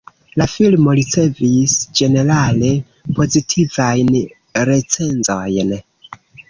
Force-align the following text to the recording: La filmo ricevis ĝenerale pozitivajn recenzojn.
La 0.41 0.45
filmo 0.53 0.95
ricevis 0.99 1.75
ĝenerale 2.01 2.73
pozitivajn 3.21 4.13
recenzojn. 4.73 5.81